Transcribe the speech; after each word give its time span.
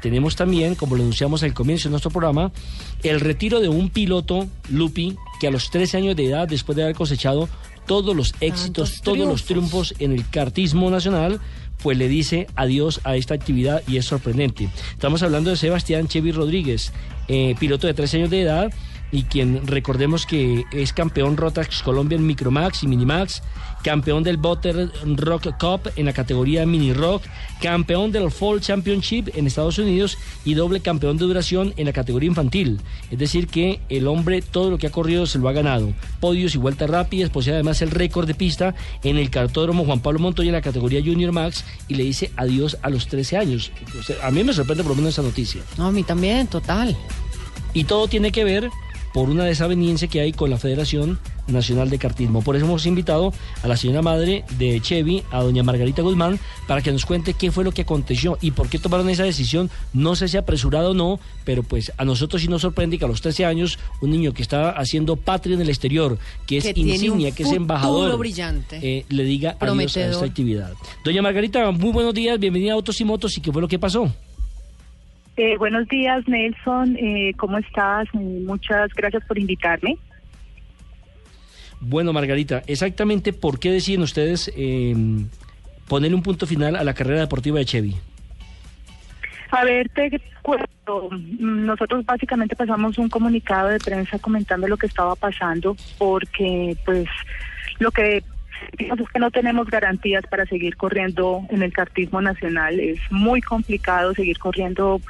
Tenemos 0.00 0.34
también, 0.34 0.74
como 0.74 0.96
lo 0.96 1.02
anunciamos 1.02 1.44
al 1.44 1.54
comienzo 1.54 1.88
de 1.88 1.90
nuestro 1.90 2.10
programa, 2.10 2.50
el 3.04 3.20
retiro 3.20 3.60
de 3.60 3.68
un 3.68 3.88
piloto, 3.88 4.48
Lupi, 4.68 5.16
que 5.38 5.46
a 5.46 5.52
los 5.52 5.70
13 5.70 5.98
años 5.98 6.16
de 6.16 6.26
edad, 6.26 6.48
después 6.48 6.74
de 6.74 6.82
haber 6.82 6.96
cosechado 6.96 7.48
todos 7.86 8.16
los 8.16 8.34
éxitos, 8.40 9.00
todos 9.00 9.28
los 9.28 9.44
triunfos 9.44 9.94
en 10.00 10.10
el 10.10 10.28
cartismo 10.28 10.90
nacional, 10.90 11.40
pues 11.84 11.96
le 11.96 12.08
dice 12.08 12.48
adiós 12.56 13.00
a 13.04 13.14
esta 13.14 13.34
actividad 13.34 13.84
y 13.86 13.98
es 13.98 14.06
sorprendente. 14.06 14.68
Estamos 14.92 15.22
hablando 15.22 15.50
de 15.50 15.56
Sebastián 15.56 16.08
Chevy 16.08 16.32
Rodríguez, 16.32 16.92
eh, 17.28 17.54
piloto 17.60 17.86
de 17.86 17.94
13 17.94 18.16
años 18.16 18.30
de 18.30 18.42
edad 18.42 18.72
y 19.12 19.24
quien 19.24 19.66
recordemos 19.66 20.26
que 20.26 20.64
es 20.72 20.92
campeón 20.92 21.36
Rotax 21.36 21.82
Colombia 21.82 22.16
en 22.16 22.26
Micromax 22.26 22.82
y 22.82 22.86
Minimax, 22.86 23.42
campeón 23.82 24.22
del 24.22 24.36
Butter 24.36 24.90
Rock 25.16 25.58
Cup 25.58 25.90
en 25.96 26.06
la 26.06 26.12
categoría 26.12 26.66
Mini 26.66 26.92
Rock, 26.92 27.22
campeón 27.60 28.12
del 28.12 28.30
Fall 28.30 28.60
Championship 28.60 29.28
en 29.34 29.46
Estados 29.46 29.78
Unidos 29.78 30.18
y 30.44 30.54
doble 30.54 30.80
campeón 30.80 31.16
de 31.16 31.24
duración 31.24 31.74
en 31.76 31.86
la 31.86 31.92
categoría 31.92 32.28
infantil. 32.28 32.80
Es 33.10 33.18
decir, 33.18 33.46
que 33.46 33.80
el 33.88 34.06
hombre 34.06 34.42
todo 34.42 34.70
lo 34.70 34.78
que 34.78 34.86
ha 34.86 34.90
corrido 34.90 35.26
se 35.26 35.38
lo 35.38 35.48
ha 35.48 35.52
ganado. 35.52 35.92
Podios 36.20 36.54
y 36.54 36.58
vueltas 36.58 36.90
rápidas, 36.90 37.30
posee 37.30 37.54
además 37.54 37.82
el 37.82 37.90
récord 37.90 38.26
de 38.26 38.34
pista 38.34 38.74
en 39.02 39.16
el 39.16 39.30
cartódromo 39.30 39.84
Juan 39.84 40.00
Pablo 40.00 40.20
Montoya 40.20 40.48
en 40.48 40.54
la 40.54 40.62
categoría 40.62 41.02
Junior 41.04 41.32
Max 41.32 41.64
y 41.88 41.94
le 41.94 42.04
dice 42.04 42.30
adiós 42.36 42.76
a 42.82 42.90
los 42.90 43.06
13 43.08 43.36
años. 43.36 43.72
A 44.22 44.30
mí 44.30 44.44
me 44.44 44.52
sorprende 44.52 44.82
por 44.82 44.90
lo 44.90 44.96
menos 44.96 45.14
esa 45.14 45.22
noticia. 45.22 45.62
No, 45.78 45.86
a 45.86 45.92
mí 45.92 46.02
también, 46.02 46.46
total. 46.46 46.96
Y 47.72 47.84
todo 47.84 48.08
tiene 48.08 48.32
que 48.32 48.44
ver 48.44 48.70
por 49.12 49.28
una 49.28 49.44
desaveniencia 49.44 50.08
que 50.08 50.20
hay 50.20 50.32
con 50.32 50.50
la 50.50 50.56
Federación 50.58 51.18
Nacional 51.48 51.90
de 51.90 51.98
Cartismo. 51.98 52.42
Por 52.42 52.54
eso 52.54 52.64
hemos 52.64 52.86
invitado 52.86 53.32
a 53.62 53.66
la 53.68 53.76
señora 53.76 54.02
madre 54.02 54.44
de 54.58 54.80
Chevy, 54.80 55.24
a 55.32 55.42
doña 55.42 55.62
Margarita 55.64 56.00
Guzmán, 56.02 56.38
para 56.68 56.80
que 56.80 56.92
nos 56.92 57.04
cuente 57.04 57.34
qué 57.34 57.50
fue 57.50 57.64
lo 57.64 57.72
que 57.72 57.82
aconteció 57.82 58.38
y 58.40 58.52
por 58.52 58.68
qué 58.68 58.78
tomaron 58.78 59.08
esa 59.10 59.24
decisión. 59.24 59.68
No 59.92 60.14
sé 60.14 60.28
si 60.28 60.36
apresurado 60.36 60.90
o 60.90 60.94
no, 60.94 61.18
pero 61.44 61.62
pues 61.64 61.92
a 61.96 62.04
nosotros 62.04 62.40
sí 62.42 62.48
nos 62.48 62.62
sorprende 62.62 62.98
que 62.98 63.04
a 63.04 63.08
los 63.08 63.20
13 63.20 63.44
años 63.46 63.78
un 64.00 64.10
niño 64.10 64.32
que 64.32 64.42
está 64.42 64.70
haciendo 64.70 65.16
patria 65.16 65.54
en 65.56 65.62
el 65.62 65.68
exterior, 65.70 66.16
que 66.46 66.58
es 66.58 66.64
Que 66.64 66.72
insignia, 66.76 67.32
que 67.32 67.42
es 67.42 67.52
embajador, 67.52 68.16
brillante. 68.16 68.78
eh, 68.82 69.04
le 69.08 69.24
diga 69.24 69.50
adiós 69.50 69.56
a 69.56 69.58
Prometedor. 69.66 70.10
esta 70.12 70.26
actividad. 70.26 70.72
Doña 71.04 71.20
Margarita, 71.22 71.70
muy 71.72 71.90
buenos 71.90 72.14
días, 72.14 72.38
bienvenida 72.38 72.72
a 72.72 72.74
Autos 72.74 73.00
y 73.00 73.04
Motos 73.04 73.36
y 73.36 73.40
qué 73.40 73.50
fue 73.50 73.60
lo 73.60 73.66
que 73.68 73.78
pasó. 73.78 74.12
Eh, 75.36 75.56
buenos 75.58 75.88
días, 75.88 76.26
Nelson. 76.28 76.96
Eh, 76.96 77.32
¿Cómo 77.36 77.58
estás? 77.58 78.08
Eh, 78.14 78.42
muchas 78.44 78.92
gracias 78.94 79.24
por 79.24 79.38
invitarme. 79.38 79.96
Bueno, 81.80 82.12
Margarita, 82.12 82.62
exactamente 82.66 83.32
por 83.32 83.58
qué 83.58 83.70
deciden 83.70 84.02
ustedes 84.02 84.52
eh, 84.54 84.94
ponerle 85.88 86.14
un 86.14 86.22
punto 86.22 86.46
final 86.46 86.76
a 86.76 86.84
la 86.84 86.92
carrera 86.92 87.20
deportiva 87.20 87.58
de 87.58 87.64
Chevy. 87.64 87.96
A 89.50 89.64
ver, 89.64 89.88
te 89.90 90.20
cuento. 90.42 91.08
Nosotros 91.38 92.04
básicamente 92.04 92.54
pasamos 92.54 92.98
un 92.98 93.08
comunicado 93.08 93.68
de 93.68 93.78
prensa 93.78 94.18
comentando 94.18 94.68
lo 94.68 94.76
que 94.76 94.86
estaba 94.86 95.16
pasando 95.16 95.76
porque, 95.98 96.76
pues, 96.84 97.08
lo 97.78 97.90
que 97.90 98.22
que 98.76 99.18
no 99.18 99.30
tenemos 99.30 99.68
garantías 99.68 100.24
para 100.26 100.46
seguir 100.46 100.76
corriendo 100.76 101.42
en 101.50 101.62
el 101.62 101.72
cartismo 101.72 102.20
nacional. 102.20 102.78
Es 102.80 103.00
muy 103.10 103.40
complicado 103.40 104.14
seguir 104.14 104.38
corriendo 104.38 105.00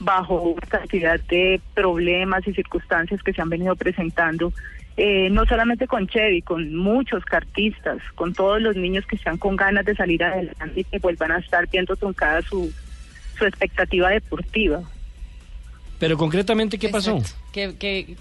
bajo 0.00 0.42
una 0.42 0.66
cantidad 0.66 1.18
de 1.20 1.60
problemas 1.74 2.46
y 2.46 2.52
circunstancias 2.52 3.22
que 3.22 3.32
se 3.32 3.42
han 3.42 3.48
venido 3.50 3.74
presentando. 3.76 4.52
eh, 4.96 5.28
no 5.30 5.44
solamente 5.44 5.86
con 5.86 6.06
Chevy, 6.08 6.40
con 6.40 6.74
muchos 6.74 7.22
cartistas, 7.24 7.98
con 8.14 8.32
todos 8.32 8.62
los 8.62 8.76
niños 8.76 9.04
que 9.06 9.16
están 9.16 9.36
con 9.36 9.54
ganas 9.54 9.84
de 9.84 9.94
salir 9.94 10.24
adelante 10.24 10.80
y 10.80 10.84
que 10.84 10.98
vuelvan 10.98 11.32
a 11.32 11.38
estar 11.38 11.68
viendo 11.68 11.94
truncada 11.96 12.40
su, 12.42 12.72
su 13.36 13.44
expectativa 13.44 14.08
deportiva. 14.08 14.80
Pero 15.98 16.16
concretamente, 16.16 16.78
¿qué 16.78 16.88
pasó? 16.88 17.18
Que, 17.52 17.76
que, 17.76 18.16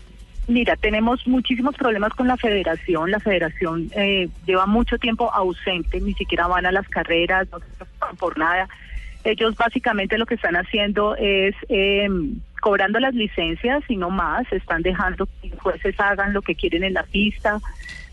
Mira, 0.47 0.75
tenemos 0.75 1.25
muchísimos 1.25 1.75
problemas 1.75 2.13
con 2.13 2.27
la 2.27 2.37
federación. 2.37 3.09
La 3.09 3.19
federación 3.19 3.89
eh, 3.95 4.29
lleva 4.45 4.67
mucho 4.67 4.97
tiempo 4.99 5.31
ausente, 5.33 5.99
ni 5.99 6.13
siquiera 6.13 6.47
van 6.47 6.67
a 6.67 6.71
las 6.71 6.87
carreras, 6.87 7.47
no 7.51 7.59
se 7.59 7.65
preocupan 7.65 8.15
por 8.17 8.37
nada. 8.37 8.69
Ellos 9.23 9.55
básicamente 9.55 10.19
lo 10.19 10.27
que 10.27 10.35
están 10.35 10.55
haciendo 10.55 11.15
es 11.15 11.55
eh, 11.67 12.07
cobrando 12.61 12.99
las 12.99 13.15
licencias 13.15 13.83
y 13.87 13.97
no 13.97 14.11
más, 14.11 14.45
están 14.51 14.83
dejando 14.83 15.27
que 15.41 15.49
los 15.49 15.59
jueces 15.59 15.99
hagan 15.99 16.33
lo 16.33 16.43
que 16.43 16.53
quieren 16.53 16.83
en 16.83 16.93
la 16.93 17.03
pista, 17.03 17.59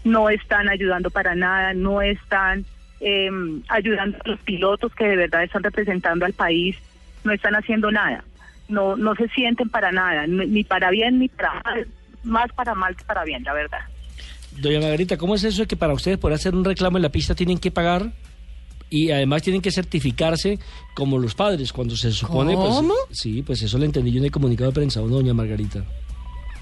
no 0.04 0.30
están 0.30 0.70
ayudando 0.70 1.10
para 1.10 1.34
nada, 1.34 1.74
no 1.74 2.00
están 2.00 2.64
eh, 3.00 3.30
ayudando 3.68 4.16
a 4.24 4.28
los 4.28 4.40
pilotos 4.40 4.94
que 4.94 5.04
de 5.04 5.16
verdad 5.16 5.42
están 5.42 5.62
representando 5.62 6.24
al 6.24 6.32
país, 6.32 6.76
no 7.24 7.32
están 7.32 7.54
haciendo 7.54 7.90
nada, 7.90 8.24
no, 8.68 8.96
no 8.96 9.14
se 9.14 9.28
sienten 9.28 9.68
para 9.68 9.92
nada, 9.92 10.26
ni 10.26 10.64
para 10.64 10.90
bien 10.90 11.18
ni 11.18 11.28
para 11.28 11.60
mal, 11.62 11.86
más 12.24 12.50
para 12.52 12.74
mal 12.74 12.96
que 12.96 13.04
para 13.04 13.24
bien, 13.24 13.42
la 13.44 13.52
verdad. 13.52 13.80
Doña 14.58 14.80
Margarita, 14.80 15.16
¿cómo 15.16 15.34
es 15.34 15.44
eso 15.44 15.62
de 15.62 15.68
que 15.68 15.76
para 15.76 15.94
ustedes 15.94 16.18
por 16.18 16.32
hacer 16.32 16.54
un 16.54 16.64
reclamo 16.64 16.98
en 16.98 17.02
la 17.02 17.08
pista 17.08 17.34
tienen 17.34 17.58
que 17.58 17.70
pagar? 17.70 18.12
Y 18.90 19.10
además 19.10 19.42
tienen 19.42 19.62
que 19.62 19.70
certificarse 19.70 20.58
como 20.94 21.18
los 21.18 21.34
padres 21.34 21.72
cuando 21.72 21.96
se 21.96 22.12
supone... 22.12 22.54
pues, 22.54 22.68
¿Cómo? 22.68 22.94
sí, 23.10 23.42
pues 23.42 23.62
eso 23.62 23.78
lo 23.78 23.86
entendí 23.86 24.12
yo 24.12 24.18
en 24.18 24.26
el 24.26 24.30
comunicado 24.30 24.70
de 24.70 24.74
prensa, 24.74 25.00
¿o 25.00 25.08
no, 25.08 25.14
doña 25.14 25.32
Margarita? 25.32 25.82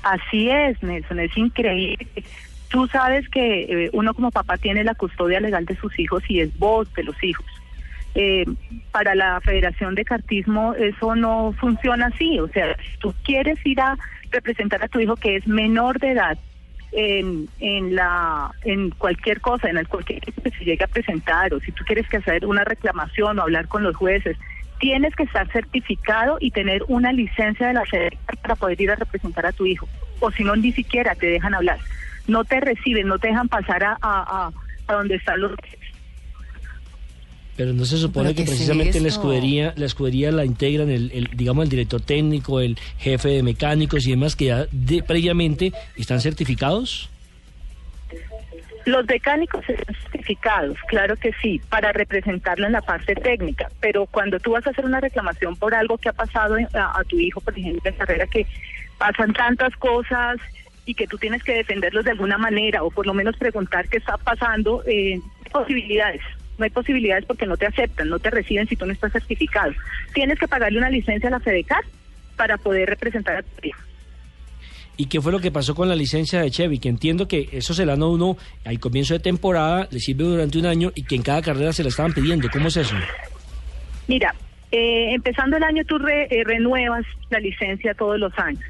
Así 0.02 0.48
es, 0.48 0.80
Nelson, 0.82 1.18
es 1.18 1.36
increíble. 1.36 2.06
Tú 2.70 2.86
sabes 2.86 3.28
que 3.28 3.62
eh, 3.62 3.90
uno 3.92 4.14
como 4.14 4.30
papá 4.30 4.56
tiene 4.56 4.84
la 4.84 4.94
custodia 4.94 5.40
legal 5.40 5.66
de 5.66 5.76
sus 5.76 5.98
hijos 5.98 6.22
y 6.28 6.38
es 6.38 6.56
voz 6.56 6.92
de 6.94 7.02
los 7.02 7.22
hijos. 7.24 7.46
Eh, 8.14 8.44
para 8.90 9.14
la 9.14 9.40
Federación 9.40 9.94
de 9.94 10.04
Cartismo 10.04 10.74
eso 10.74 11.14
no 11.14 11.54
funciona 11.58 12.06
así. 12.06 12.40
O 12.40 12.48
sea, 12.48 12.76
si 12.76 12.98
tú 12.98 13.14
quieres 13.24 13.58
ir 13.64 13.80
a 13.80 13.96
representar 14.30 14.82
a 14.82 14.88
tu 14.88 14.98
hijo 15.00 15.16
que 15.16 15.36
es 15.36 15.46
menor 15.46 15.98
de 16.00 16.12
edad 16.12 16.38
en, 16.92 17.48
en 17.60 17.94
la 17.94 18.50
en 18.64 18.90
cualquier 18.90 19.40
cosa, 19.40 19.68
en 19.68 19.76
el 19.76 19.86
cualquier 19.86 20.20
que 20.20 20.50
se 20.50 20.64
llegue 20.64 20.84
a 20.84 20.88
presentar, 20.88 21.54
o 21.54 21.60
si 21.60 21.70
tú 21.72 21.84
quieres 21.84 22.08
que 22.08 22.16
hacer 22.16 22.46
una 22.46 22.64
reclamación 22.64 23.38
o 23.38 23.42
hablar 23.42 23.68
con 23.68 23.84
los 23.84 23.94
jueces, 23.94 24.36
tienes 24.80 25.14
que 25.14 25.24
estar 25.24 25.46
certificado 25.52 26.38
y 26.40 26.50
tener 26.50 26.82
una 26.88 27.12
licencia 27.12 27.68
de 27.68 27.74
la 27.74 27.84
federación 27.84 28.36
para 28.42 28.56
poder 28.56 28.80
ir 28.80 28.90
a 28.90 28.96
representar 28.96 29.46
a 29.46 29.52
tu 29.52 29.66
hijo. 29.66 29.88
O 30.18 30.32
si 30.32 30.42
no, 30.42 30.56
ni 30.56 30.72
siquiera 30.72 31.14
te 31.14 31.26
dejan 31.26 31.54
hablar. 31.54 31.78
No 32.26 32.44
te 32.44 32.60
reciben, 32.60 33.06
no 33.06 33.18
te 33.18 33.28
dejan 33.28 33.48
pasar 33.48 33.84
a, 33.84 33.92
a, 33.92 33.98
a, 34.02 34.50
a 34.88 34.92
donde 34.92 35.16
están 35.16 35.40
los 35.40 35.52
Pero 37.60 37.74
no 37.74 37.84
se 37.84 37.98
supone 37.98 38.30
¿Pero 38.30 38.36
que 38.36 38.36
qué 38.36 38.42
es 38.44 38.48
precisamente 38.56 39.00
la 39.00 39.08
escudería, 39.08 39.74
la 39.76 39.84
escudería 39.84 40.32
la 40.32 40.46
integran 40.46 40.88
el, 40.88 41.10
el, 41.12 41.28
digamos, 41.34 41.64
el 41.64 41.68
director 41.68 42.00
técnico, 42.00 42.58
el 42.58 42.78
jefe 42.96 43.28
de 43.28 43.42
mecánicos 43.42 44.06
y 44.06 44.12
demás 44.12 44.34
que 44.34 44.46
ya 44.46 44.66
de- 44.72 45.02
previamente 45.02 45.70
están 45.94 46.22
certificados. 46.22 47.10
Los 48.86 49.04
mecánicos 49.06 49.62
están 49.68 49.94
certificados, 49.94 50.78
claro 50.88 51.16
que 51.16 51.32
sí, 51.42 51.60
para 51.68 51.92
representarlo 51.92 52.64
en 52.64 52.72
la 52.72 52.80
parte 52.80 53.14
técnica, 53.14 53.68
pero 53.78 54.06
cuando 54.06 54.40
tú 54.40 54.52
vas 54.52 54.66
a 54.66 54.70
hacer 54.70 54.86
una 54.86 55.00
reclamación 55.00 55.54
por 55.54 55.74
algo 55.74 55.98
que 55.98 56.08
ha 56.08 56.14
pasado 56.14 56.56
a, 56.72 56.98
a 56.98 57.04
tu 57.04 57.18
hijo, 57.20 57.42
por 57.42 57.58
ejemplo, 57.58 57.82
en 57.84 57.94
carrera, 57.94 58.26
que 58.26 58.46
pasan 58.96 59.34
tantas 59.34 59.76
cosas 59.76 60.38
y 60.86 60.94
que 60.94 61.06
tú 61.06 61.18
tienes 61.18 61.42
que 61.44 61.52
defenderlos 61.52 62.06
de 62.06 62.12
alguna 62.12 62.38
manera 62.38 62.82
o 62.84 62.90
por 62.90 63.06
lo 63.06 63.12
menos 63.12 63.36
preguntar 63.36 63.86
qué 63.90 63.98
está 63.98 64.16
pasando, 64.16 64.82
eh, 64.86 65.20
posibilidades. 65.52 66.22
No 66.60 66.64
hay 66.64 66.70
posibilidades 66.70 67.24
porque 67.24 67.46
no 67.46 67.56
te 67.56 67.64
aceptan, 67.66 68.10
no 68.10 68.18
te 68.18 68.28
reciben 68.30 68.68
si 68.68 68.76
tú 68.76 68.84
no 68.84 68.92
estás 68.92 69.10
certificado. 69.12 69.72
Tienes 70.12 70.38
que 70.38 70.46
pagarle 70.46 70.76
una 70.78 70.90
licencia 70.90 71.28
a 71.28 71.32
la 71.32 71.40
FEDECAR 71.40 71.82
para 72.36 72.58
poder 72.58 72.86
representar 72.90 73.36
a 73.36 73.42
tu 73.42 73.66
hijo. 73.66 73.80
¿Y 74.98 75.06
qué 75.06 75.22
fue 75.22 75.32
lo 75.32 75.40
que 75.40 75.50
pasó 75.50 75.74
con 75.74 75.88
la 75.88 75.96
licencia 75.96 76.42
de 76.42 76.50
Chevy? 76.50 76.78
Que 76.78 76.90
entiendo 76.90 77.26
que 77.26 77.48
eso 77.52 77.72
se 77.72 77.86
la 77.86 77.92
dan 77.92 78.02
a 78.02 78.06
uno 78.08 78.36
al 78.66 78.78
comienzo 78.78 79.14
de 79.14 79.20
temporada, 79.20 79.88
le 79.90 80.00
sirve 80.00 80.24
durante 80.24 80.58
un 80.58 80.66
año 80.66 80.92
y 80.94 81.04
que 81.04 81.14
en 81.16 81.22
cada 81.22 81.40
carrera 81.40 81.72
se 81.72 81.82
la 81.82 81.88
estaban 81.88 82.12
pidiendo. 82.12 82.48
¿Cómo 82.52 82.68
es 82.68 82.76
eso? 82.76 82.94
Mira, 84.06 84.34
eh, 84.70 85.14
empezando 85.14 85.56
el 85.56 85.62
año 85.62 85.82
tú 85.86 85.96
re- 85.96 86.28
eh, 86.30 86.44
renuevas 86.44 87.06
la 87.30 87.40
licencia 87.40 87.94
todos 87.94 88.18
los 88.18 88.38
años. 88.38 88.60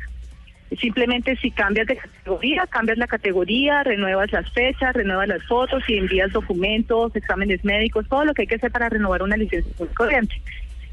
Simplemente 0.79 1.37
si 1.37 1.51
cambias 1.51 1.87
de 1.89 1.97
categoría, 1.97 2.67
cambias 2.69 2.99
la 2.99 3.09
categoría, 3.09 3.83
renuevas 3.83 4.31
las 4.31 4.51
fechas, 4.53 4.95
renuevas 4.95 5.27
las 5.27 5.43
fotos 5.45 5.83
y 5.89 5.97
envías 5.97 6.33
documentos, 6.33 7.15
exámenes 7.17 7.65
médicos, 7.65 8.07
todo 8.09 8.25
lo 8.25 8.35
que 8.35 8.43
hay 8.43 8.49
que 8.49 8.55
hacer 8.55 8.71
para 8.71 8.89
renovar 8.89 9.23
una 9.23 9.37
licencia 9.37 9.73
corriente. 9.95 10.41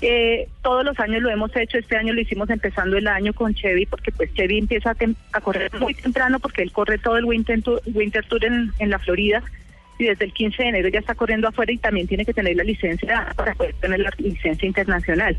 Eh, 0.01 0.47
todos 0.61 0.83
los 0.83 0.99
años 0.99 1.21
lo 1.21 1.29
hemos 1.29 1.55
hecho, 1.55 1.77
este 1.77 1.97
año 1.97 2.13
lo 2.13 2.21
hicimos 2.21 2.49
empezando 2.49 2.97
el 2.97 3.07
año 3.07 3.33
con 3.33 3.53
Chevy, 3.53 3.85
porque 3.85 4.11
pues 4.11 4.33
Chevy 4.33 4.59
empieza 4.59 4.95
a 5.31 5.41
correr 5.41 5.71
muy 5.79 5.93
temprano, 5.93 6.39
porque 6.39 6.61
él 6.63 6.71
corre 6.71 6.97
todo 6.97 7.17
el 7.17 7.25
Winter 7.25 7.61
Tour, 7.61 7.81
Winter 7.93 8.25
Tour 8.25 8.45
en, 8.45 8.71
en 8.79 8.89
la 8.89 8.99
Florida, 8.99 9.43
y 9.99 10.05
desde 10.05 10.25
el 10.25 10.33
15 10.33 10.61
de 10.61 10.69
enero 10.69 10.89
ya 10.89 10.99
está 10.99 11.15
corriendo 11.15 11.47
afuera 11.47 11.71
y 11.71 11.77
también 11.77 12.07
tiene 12.07 12.25
que 12.25 12.33
tener 12.33 12.55
la 12.55 12.63
licencia 12.63 13.27
para 13.35 13.53
poder 13.55 13.73
tener 13.75 13.99
la 13.99 14.11
licencia 14.17 14.67
internacional. 14.67 15.37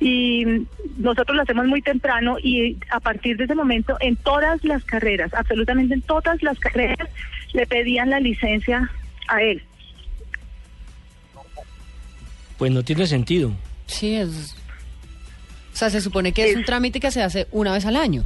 Y 0.00 0.66
nosotros 0.96 1.36
lo 1.36 1.42
hacemos 1.42 1.66
muy 1.66 1.82
temprano 1.82 2.36
y 2.40 2.76
a 2.90 3.00
partir 3.00 3.36
de 3.36 3.44
ese 3.44 3.54
momento 3.54 3.96
en 4.00 4.16
todas 4.16 4.62
las 4.64 4.84
carreras, 4.84 5.34
absolutamente 5.34 5.94
en 5.94 6.02
todas 6.02 6.40
las 6.42 6.58
carreras, 6.58 7.08
le 7.52 7.66
pedían 7.66 8.10
la 8.10 8.20
licencia 8.20 8.90
a 9.26 9.42
él. 9.42 9.62
Pues 12.58 12.72
no 12.72 12.82
tiene 12.82 13.06
sentido. 13.06 13.52
Sí, 13.86 14.16
es. 14.16 14.56
O 15.72 15.76
sea, 15.76 15.90
se 15.90 16.00
supone 16.00 16.32
que 16.32 16.50
es 16.50 16.56
un 16.56 16.64
trámite 16.64 17.00
que 17.00 17.10
se 17.10 17.22
hace 17.22 17.46
una 17.52 17.72
vez 17.72 17.86
al 17.86 17.96
año. 17.96 18.24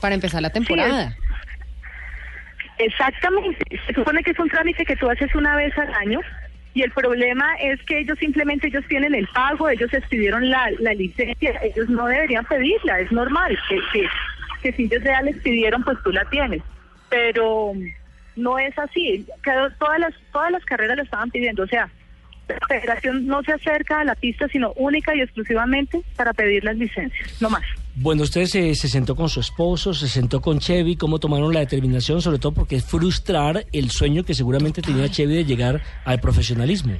Para 0.00 0.14
empezar 0.14 0.42
la 0.42 0.50
temporada. 0.50 1.16
Exactamente. 2.78 3.80
Se 3.86 3.94
supone 3.94 4.22
que 4.22 4.32
es 4.32 4.38
un 4.38 4.48
trámite 4.48 4.84
que 4.84 4.96
tú 4.96 5.08
haces 5.08 5.34
una 5.34 5.56
vez 5.56 5.76
al 5.78 5.92
año 5.94 6.20
y 6.76 6.82
el 6.82 6.90
problema 6.92 7.54
es 7.56 7.82
que 7.84 8.00
ellos 8.00 8.18
simplemente 8.18 8.66
ellos 8.66 8.84
tienen 8.86 9.14
el 9.14 9.26
pago, 9.28 9.66
ellos 9.70 9.90
expidieron 9.94 10.50
la, 10.50 10.70
la 10.78 10.92
licencia, 10.92 11.58
ellos 11.62 11.88
no 11.88 12.06
deberían 12.06 12.44
pedirla, 12.44 13.00
es 13.00 13.10
normal 13.10 13.58
que, 14.62 14.72
si 14.72 14.82
ellos 14.84 15.02
ya 15.02 15.22
les 15.22 15.38
pidieron 15.38 15.82
pues 15.82 15.96
tú 16.04 16.12
la 16.12 16.26
tienes, 16.26 16.60
pero 17.08 17.72
no 18.36 18.58
es 18.58 18.78
así, 18.78 19.24
Quedó- 19.42 19.70
todas 19.78 19.98
las 20.00 20.12
todas 20.32 20.52
las 20.52 20.62
carreras 20.66 20.98
lo 20.98 21.02
estaban 21.04 21.30
pidiendo, 21.30 21.62
o 21.62 21.66
sea, 21.66 21.88
la 22.46 22.58
federación 22.68 23.26
no 23.26 23.42
se 23.42 23.52
acerca 23.52 24.00
a 24.00 24.04
la 24.04 24.14
pista 24.14 24.46
sino 24.48 24.72
única 24.76 25.14
y 25.14 25.22
exclusivamente 25.22 26.02
para 26.14 26.34
pedir 26.34 26.62
las 26.62 26.76
licencias, 26.76 27.40
no 27.40 27.48
más. 27.48 27.64
Bueno, 27.98 28.24
usted 28.24 28.44
se, 28.44 28.74
se 28.74 28.88
sentó 28.88 29.16
con 29.16 29.30
su 29.30 29.40
esposo, 29.40 29.94
se 29.94 30.06
sentó 30.06 30.42
con 30.42 30.58
Chevy, 30.58 30.96
¿cómo 30.96 31.18
tomaron 31.18 31.54
la 31.54 31.60
determinación? 31.60 32.20
Sobre 32.20 32.38
todo 32.38 32.52
porque 32.52 32.76
es 32.76 32.84
frustrar 32.84 33.64
el 33.72 33.90
sueño 33.90 34.22
que 34.22 34.34
seguramente 34.34 34.82
tenía 34.82 35.08
Chevy 35.08 35.34
de 35.34 35.44
llegar 35.46 35.80
al 36.04 36.20
profesionalismo. 36.20 36.92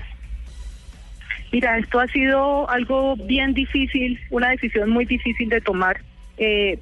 Mira, 1.53 1.77
esto 1.79 2.01
ha 2.01 2.07
sido 2.07 2.69
algo 2.71 3.15
bien 3.17 3.53
difícil, 3.53 4.19
una 4.31 4.49
decisión 4.49 4.89
muy 4.89 5.05
difícil 5.05 5.51
de 5.51 5.61
tomar. 5.61 6.01
Eh, 6.39 6.79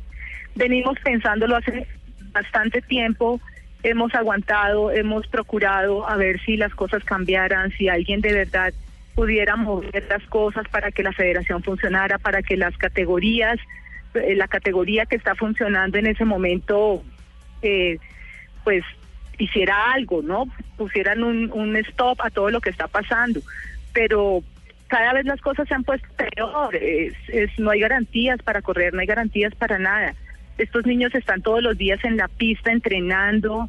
venimos 0.55 0.97
pensándolo 1.03 1.57
hace 1.57 1.85
bastante 2.31 2.83
tiempo, 2.83 3.41
hemos 3.83 4.15
aguantado, 4.15 4.93
hemos 4.93 5.27
procurado 5.27 6.09
a 6.09 6.17
ver 6.17 6.41
si 6.45 6.57
las 6.57 6.73
cosas 6.75 7.03
cambiaran, 7.03 7.73
si 7.73 7.89
alguien 7.89 8.21
de 8.21 8.33
verdad 8.33 8.73
pudiera 9.17 9.57
mover 9.57 10.07
las 10.09 10.23
cosas 10.29 10.69
para 10.69 10.93
que 10.93 11.03
la 11.03 11.13
federación 11.13 11.65
funcionara, 11.65 12.19
para 12.19 12.43
que 12.43 12.57
las 12.57 12.77
categorías, 12.77 13.59
la 14.15 14.49
categoría 14.49 15.07
que 15.07 15.17
está 15.17 15.35
funcionando 15.35 15.99
en 15.99 16.07
ese 16.07 16.25
momento, 16.25 17.03
eh, 17.63 17.99
pues 18.63 18.85
hiciera 19.39 19.93
algo, 19.93 20.23
¿no? 20.23 20.47
Pusieran 20.77 21.25
un, 21.25 21.77
stop 21.77 22.21
a 22.23 22.31
todo 22.31 22.51
lo 22.51 22.61
que 22.61 22.71
está 22.71 22.89
pasando. 22.89 23.41
Pero 23.93 24.43
cada 24.89 25.13
vez 25.13 25.25
las 25.25 25.41
cosas 25.41 25.67
se 25.69 25.75
han 25.75 25.85
puesto 25.85 26.07
peor, 26.17 26.75
es, 26.77 27.15
no 27.59 27.71
hay 27.71 27.81
garantías 27.81 28.41
para 28.43 28.63
correr, 28.63 28.95
no 28.95 29.01
hay 29.01 29.07
garantías 29.07 29.55
para 29.55 29.79
nada. 29.79 30.15
Estos 30.57 30.87
niños 30.87 31.15
están 31.15 31.43
todos 31.43 31.63
los 31.63 31.77
días 31.77 32.05
en 32.05 32.17
la 32.17 32.29
pista 32.29 32.71
entrenando, 32.71 33.69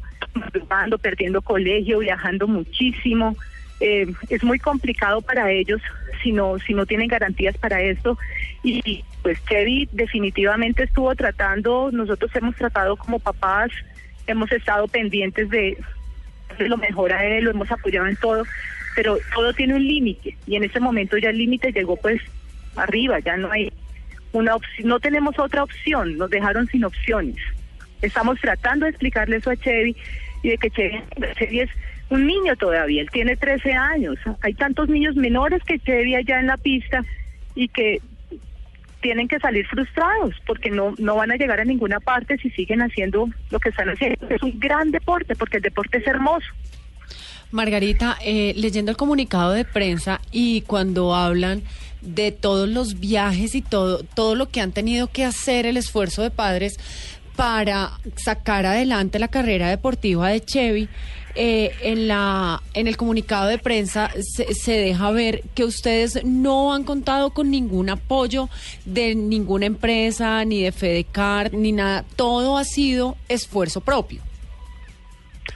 perdiendo 1.02 1.42
colegio, 1.42 1.98
viajando 1.98 2.46
muchísimo. 2.46 3.36
Eh, 3.80 4.06
es 4.30 4.42
muy 4.42 4.58
complicado 4.58 5.20
para 5.20 5.50
ellos 5.50 5.82
si 6.22 6.32
no, 6.32 6.58
si 6.60 6.74
no 6.74 6.86
tienen 6.86 7.08
garantías 7.08 7.58
para 7.58 7.82
esto. 7.82 8.16
Y 8.62 9.04
pues 9.26 9.44
Chevy 9.46 9.88
definitivamente 9.90 10.84
estuvo 10.84 11.12
tratando, 11.16 11.90
nosotros 11.90 12.30
hemos 12.36 12.54
tratado 12.54 12.94
como 12.94 13.18
papás, 13.18 13.72
hemos 14.28 14.52
estado 14.52 14.86
pendientes 14.86 15.50
de, 15.50 15.76
de 16.56 16.68
lo 16.68 16.76
mejor 16.76 17.12
a 17.12 17.24
él, 17.24 17.42
lo 17.42 17.50
hemos 17.50 17.68
apoyado 17.72 18.06
en 18.06 18.14
todo, 18.14 18.44
pero 18.94 19.18
todo 19.34 19.52
tiene 19.52 19.74
un 19.74 19.84
límite 19.84 20.36
y 20.46 20.54
en 20.54 20.62
ese 20.62 20.78
momento 20.78 21.18
ya 21.18 21.30
el 21.30 21.38
límite 21.38 21.72
llegó 21.72 21.96
pues 21.96 22.22
arriba, 22.76 23.18
ya 23.18 23.36
no 23.36 23.50
hay 23.50 23.72
una 24.30 24.54
opción, 24.54 24.86
no 24.86 25.00
tenemos 25.00 25.36
otra 25.40 25.64
opción, 25.64 26.16
nos 26.16 26.30
dejaron 26.30 26.68
sin 26.68 26.84
opciones. 26.84 27.34
Estamos 28.02 28.38
tratando 28.40 28.84
de 28.84 28.90
explicarle 28.90 29.38
eso 29.38 29.50
a 29.50 29.56
Chevy 29.56 29.96
y 30.44 30.50
de 30.50 30.58
que 30.58 30.70
Chevy, 30.70 31.02
Chevy 31.36 31.60
es 31.62 31.70
un 32.10 32.28
niño 32.28 32.54
todavía, 32.54 33.02
él 33.02 33.10
tiene 33.10 33.34
13 33.34 33.72
años. 33.72 34.18
Hay 34.42 34.54
tantos 34.54 34.88
niños 34.88 35.16
menores 35.16 35.64
que 35.64 35.80
Chevy 35.80 36.14
allá 36.14 36.38
en 36.38 36.46
la 36.46 36.56
pista 36.58 37.02
y 37.56 37.66
que 37.66 38.00
tienen 39.00 39.28
que 39.28 39.38
salir 39.38 39.66
frustrados 39.66 40.34
porque 40.46 40.70
no, 40.70 40.94
no 40.98 41.16
van 41.16 41.30
a 41.30 41.36
llegar 41.36 41.60
a 41.60 41.64
ninguna 41.64 42.00
parte 42.00 42.38
si 42.38 42.50
siguen 42.50 42.80
haciendo 42.80 43.28
lo 43.50 43.60
que 43.60 43.68
están 43.68 43.88
haciendo. 43.88 44.28
Es 44.28 44.42
un 44.42 44.58
gran 44.58 44.90
deporte 44.90 45.34
porque 45.36 45.58
el 45.58 45.62
deporte 45.62 45.98
es 45.98 46.06
hermoso. 46.06 46.46
Margarita, 47.50 48.16
eh, 48.24 48.54
leyendo 48.56 48.90
el 48.90 48.96
comunicado 48.96 49.52
de 49.52 49.64
prensa 49.64 50.20
y 50.32 50.62
cuando 50.62 51.14
hablan 51.14 51.62
de 52.02 52.32
todos 52.32 52.68
los 52.68 53.00
viajes 53.00 53.54
y 53.54 53.62
todo, 53.62 54.02
todo 54.02 54.34
lo 54.34 54.48
que 54.48 54.60
han 54.60 54.72
tenido 54.72 55.08
que 55.08 55.24
hacer, 55.24 55.66
el 55.66 55.76
esfuerzo 55.76 56.22
de 56.22 56.30
padres 56.30 56.78
para 57.36 57.92
sacar 58.16 58.66
adelante 58.66 59.18
la 59.18 59.28
carrera 59.28 59.68
deportiva 59.68 60.28
de 60.30 60.40
Chevy, 60.44 60.88
eh, 61.38 61.70
en, 61.82 62.08
la, 62.08 62.62
en 62.72 62.86
el 62.88 62.96
comunicado 62.96 63.46
de 63.48 63.58
prensa 63.58 64.10
se, 64.22 64.54
se 64.54 64.72
deja 64.72 65.10
ver 65.10 65.42
que 65.54 65.64
ustedes 65.64 66.24
no 66.24 66.72
han 66.72 66.82
contado 66.84 67.30
con 67.34 67.50
ningún 67.50 67.90
apoyo 67.90 68.48
de 68.86 69.14
ninguna 69.14 69.66
empresa, 69.66 70.42
ni 70.46 70.62
de 70.62 70.72
Fedecar, 70.72 71.52
ni 71.52 71.72
nada. 71.72 72.06
Todo 72.16 72.56
ha 72.56 72.64
sido 72.64 73.16
esfuerzo 73.28 73.82
propio. 73.82 74.22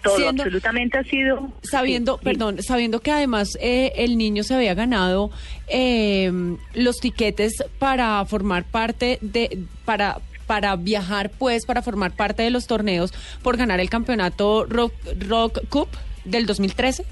Todo 0.03 0.17
Siendo- 0.17 0.43
absolutamente 0.43 0.99
ha 0.99 1.05
sido 1.05 1.51
Sabiendo, 1.63 2.15
sí, 2.15 2.19
sí. 2.21 2.25
perdón, 2.25 2.63
sabiendo 2.63 3.01
que 3.01 3.11
además 3.11 3.57
eh, 3.61 3.93
el 3.97 4.17
niño 4.19 4.45
se 4.45 4.55
había 4.55 4.75
ganado 4.75 5.31
eh, 5.67 6.31
los 6.75 6.99
tiquetes 6.99 7.65
para 7.79 8.25
formar 8.27 8.65
parte 8.65 9.19
de, 9.23 9.59
para 9.85 10.19
para 10.51 10.75
viajar 10.75 11.31
pues, 11.31 11.65
para 11.65 11.81
formar 11.81 12.11
parte 12.11 12.43
de 12.43 12.51
los 12.51 12.67
torneos 12.67 13.13
por 13.41 13.57
ganar 13.57 13.79
el 13.79 13.89
campeonato 13.89 14.67
Rock, 14.69 14.93
Rock 15.29 15.61
Cup 15.69 15.89
del 16.25 16.45
2013. 16.45 17.05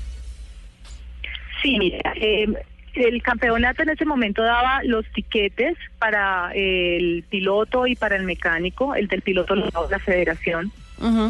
Sí, 1.62 1.78
mira, 1.78 2.00
eh, 2.16 2.48
el 2.94 3.22
campeonato 3.22 3.84
en 3.84 3.90
ese 3.90 4.04
momento 4.04 4.42
daba 4.42 4.82
los 4.82 5.06
tiquetes 5.12 5.76
para 6.00 6.50
el 6.52 7.22
piloto 7.30 7.86
y 7.86 7.94
para 7.94 8.16
el 8.16 8.24
mecánico. 8.24 8.96
El 8.96 9.06
del 9.06 9.22
piloto 9.22 9.54
lo 9.54 9.70
daba 9.70 9.86
la 9.88 10.00
federación. 10.00 10.72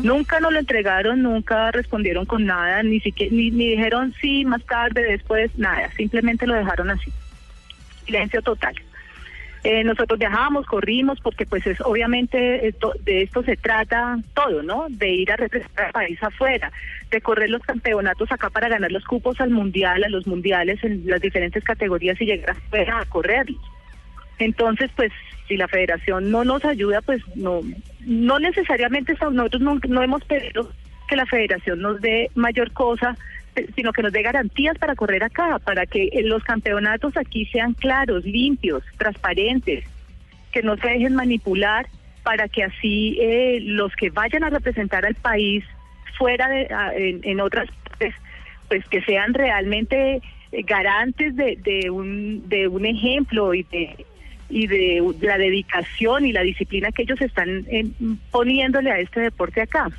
Nunca 0.03 0.41
nos 0.41 0.50
lo 0.50 0.61
entregaron, 0.61 1.21
nunca 1.21 1.71
respondieron 1.73 2.25
con 2.25 2.47
nada, 2.47 2.83
ni 2.83 3.00
siquiera 3.00 3.37
ni, 3.37 3.50
ni 3.50 3.73
dijeron 3.73 4.15
sí, 4.19 4.47
más 4.47 4.65
tarde, 4.65 5.03
después, 5.03 5.50
nada. 5.59 5.93
Simplemente 5.93 6.47
lo 6.47 6.55
dejaron 6.55 6.88
así. 6.88 7.12
Silencio 8.07 8.41
total. 8.41 8.75
Eh, 9.65 9.83
nosotros 9.83 10.19
viajamos, 10.19 10.67
corrimos, 10.67 11.21
porque 11.21 11.45
pues 11.45 11.67
es 11.67 11.81
obviamente 11.81 12.38
de 13.05 13.23
esto 13.23 13.43
se 13.43 13.57
trata 13.57 14.19
todo, 14.35 14.62
¿no? 14.62 14.87
De 14.88 15.11
ir 15.11 15.33
a 15.33 15.37
representar 15.37 15.87
al 15.87 15.93
país 15.93 16.23
afuera, 16.23 16.71
de 17.11 17.21
correr 17.21 17.50
los 17.50 17.62
campeonatos 17.62 18.31
acá 18.31 18.50
para 18.50 18.69
ganar 18.69 18.93
los 18.93 19.05
cupos 19.05 19.41
al 19.41 19.50
mundial, 19.50 20.05
a 20.05 20.09
los 20.09 20.27
mundiales 20.27 20.83
en 20.85 21.03
las 21.07 21.21
diferentes 21.21 21.65
categorías 21.65 22.21
y 22.21 22.27
llegar 22.27 22.50
afuera 22.50 23.00
a 23.00 23.05
correrlos. 23.07 23.61
Entonces, 24.38 24.91
pues, 24.95 25.12
si 25.49 25.57
la 25.57 25.67
federación 25.67 26.31
no 26.31 26.45
nos 26.45 26.65
ayuda, 26.65 27.00
pues 27.03 27.23
no, 27.35 27.61
no 28.00 28.38
necesariamente 28.38 29.15
nosotros 29.15 29.61
no, 29.62 29.81
no 29.88 30.03
hemos 30.03 30.23
pedido 30.25 30.71
que 31.09 31.17
la 31.17 31.27
federación 31.27 31.81
nos 31.81 32.00
dé 32.00 32.31
mayor 32.35 32.71
cosa, 32.73 33.17
sino 33.75 33.93
que 33.93 34.03
nos 34.03 34.12
dé 34.12 34.23
garantías 34.23 34.77
para 34.79 34.95
correr 34.95 35.23
acá, 35.25 35.59
para 35.59 35.87
que 35.87 36.05
eh, 36.05 36.23
los 36.23 36.43
campeonatos 36.45 37.17
aquí 37.17 37.47
sean 37.47 37.75
claros, 37.75 38.25
limpios, 38.25 38.83
transparentes, 38.97 39.85
que 40.53 40.62
no 40.62 40.77
se 40.77 40.88
dejen 40.88 41.15
manipular, 41.15 41.87
para 42.23 42.49
que 42.49 42.65
así 42.65 43.17
eh, 43.21 43.61
los 43.62 43.95
que 43.97 44.11
vayan 44.11 44.45
a 44.45 44.50
representar 44.50 45.07
al 45.07 45.15
país 45.15 45.65
fuera 46.19 46.49
de, 46.49 46.69
en, 47.23 47.41
otras 47.41 47.71
partes, 47.85 48.15
pues 48.69 48.87
que 48.88 49.00
sean 49.03 49.33
realmente 49.35 50.21
eh, 50.53 50.62
garantes 50.62 51.37
de, 51.37 51.57
de 51.57 51.91
un 51.91 52.49
de 52.49 52.69
un 52.69 52.85
ejemplo 52.85 53.55
y 53.55 53.62
de 53.62 54.05
y 54.50 54.67
de 54.67 55.03
la 55.21 55.38
dedicación 55.38 56.25
y 56.25 56.33
la 56.33 56.43
disciplina 56.43 56.91
que 56.91 57.03
ellos 57.03 57.21
están 57.21 57.67
eh, 57.69 57.87
poniéndole 58.31 58.91
a 58.91 58.99
este 58.99 59.21
deporte 59.21 59.61
acá. 59.61 59.91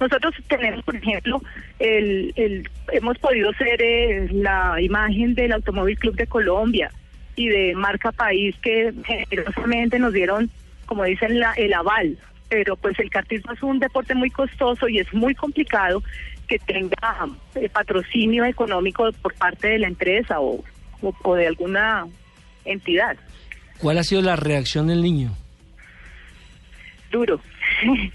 Nosotros 0.00 0.34
tenemos, 0.48 0.84
por 0.84 0.96
ejemplo, 0.96 1.40
el, 1.78 2.32
el- 2.36 2.68
hemos 2.92 3.18
podido 3.18 3.52
ser 3.54 3.80
eh, 3.80 4.28
la 4.32 4.80
imagen 4.80 5.34
del 5.34 5.52
Automóvil 5.52 5.98
Club 5.98 6.16
de 6.16 6.26
Colombia 6.26 6.90
y 7.36 7.48
de 7.48 7.74
Marca 7.74 8.12
País 8.12 8.54
que 8.62 8.92
generosamente 9.04 9.98
nos 9.98 10.12
dieron, 10.12 10.50
como 10.86 11.04
dicen, 11.04 11.38
la, 11.40 11.52
el 11.54 11.72
aval. 11.74 12.16
Pero 12.48 12.76
pues 12.76 12.98
el 12.98 13.08
cartismo 13.10 13.52
es 13.52 13.62
un 13.62 13.78
deporte 13.78 14.14
muy 14.14 14.30
costoso 14.30 14.88
y 14.88 14.98
es 14.98 15.12
muy 15.14 15.34
complicado 15.34 16.02
que 16.46 16.58
tenga 16.58 17.26
eh, 17.54 17.68
patrocinio 17.70 18.44
económico 18.44 19.10
por 19.22 19.34
parte 19.34 19.68
de 19.68 19.78
la 19.78 19.88
empresa 19.88 20.40
o, 20.40 20.62
o, 21.00 21.14
o 21.22 21.34
de 21.34 21.46
alguna 21.46 22.06
entidad. 22.64 23.16
¿Cuál 23.78 23.98
ha 23.98 24.04
sido 24.04 24.20
la 24.22 24.36
reacción 24.36 24.86
del 24.88 25.02
niño? 25.02 25.32
Duro. 27.10 27.40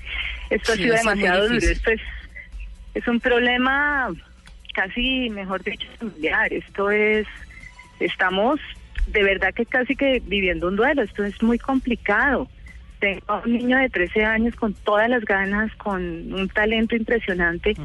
Esto 0.49 0.73
Sí, 0.73 0.81
ha 0.81 0.83
sido 0.83 0.95
demasiado 0.95 1.47
duro. 1.49 1.57
Esto 1.59 1.91
es, 1.91 2.01
es 2.95 3.07
un 3.07 3.19
problema 3.19 4.09
casi, 4.73 5.29
mejor 5.29 5.63
dicho, 5.63 5.87
familiar. 5.99 6.51
Esto 6.53 6.89
es, 6.91 7.27
estamos 7.99 8.59
de 9.07 9.23
verdad 9.23 9.53
que 9.53 9.65
casi 9.65 9.95
que 9.95 10.21
viviendo 10.25 10.67
un 10.67 10.75
duelo. 10.75 11.01
Esto 11.01 11.23
es 11.23 11.41
muy 11.41 11.57
complicado. 11.57 12.47
Tengo 12.99 13.21
a 13.27 13.39
un 13.39 13.53
niño 13.53 13.77
de 13.77 13.89
13 13.89 14.25
años 14.25 14.55
con 14.55 14.73
todas 14.73 15.09
las 15.09 15.23
ganas, 15.23 15.73
con 15.75 16.01
un 16.33 16.49
talento 16.49 16.95
impresionante. 16.95 17.75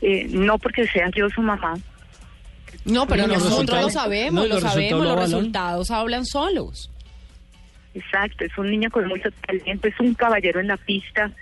eh, 0.00 0.26
no 0.30 0.58
porque 0.58 0.86
sea 0.86 1.08
yo 1.16 1.28
su 1.30 1.42
mamá, 1.42 1.74
No, 2.84 3.06
pero 3.06 3.26
No, 3.26 3.34
nosotros 3.34 3.82
lo 3.82 3.90
sabemos, 3.90 4.46
no, 4.48 4.54
lo 4.54 4.60
sabemos, 4.60 5.04
lo 5.04 5.14
los 5.16 5.20
resultados 5.24 5.90
hablan 5.90 6.24
solos. 6.24 6.90
Exacto, 7.94 8.44
es 8.44 8.56
un 8.56 8.70
niño 8.70 8.90
con 8.90 9.08
mucho 9.08 9.28
talento, 9.46 9.88
es 9.88 9.98
un 9.98 10.14
caballero 10.14 10.60
en 10.60 10.68
la 10.68 10.76
pista, 10.76 11.32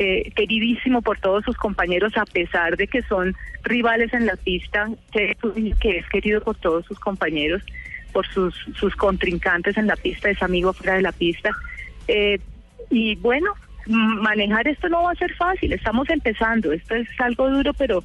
eh, 0.00 0.30
queridísimo 0.36 1.02
por 1.02 1.18
todos 1.18 1.44
sus 1.44 1.56
compañeros, 1.56 2.16
a 2.16 2.24
pesar 2.24 2.76
de 2.76 2.86
que 2.86 3.02
son 3.02 3.34
rivales 3.64 4.14
en 4.14 4.26
la 4.26 4.36
pista, 4.36 4.88
que 5.10 5.36
es 5.82 6.08
querido 6.08 6.40
por 6.40 6.56
todos 6.56 6.86
sus 6.86 7.00
compañeros, 7.00 7.62
por 8.12 8.24
sus, 8.28 8.54
sus 8.76 8.94
contrincantes 8.94 9.76
en 9.76 9.88
la 9.88 9.96
pista, 9.96 10.30
es 10.30 10.40
amigo 10.40 10.72
fuera 10.72 10.94
de 10.94 11.02
la 11.02 11.10
pista. 11.10 11.50
Eh, 12.06 12.38
y 12.90 13.16
bueno, 13.16 13.52
manejar 13.86 14.68
esto 14.68 14.88
no 14.88 15.02
va 15.02 15.10
a 15.10 15.16
ser 15.16 15.34
fácil, 15.34 15.72
estamos 15.72 16.08
empezando, 16.10 16.72
esto 16.72 16.94
es 16.94 17.08
algo 17.18 17.50
duro, 17.50 17.74
pero 17.74 18.04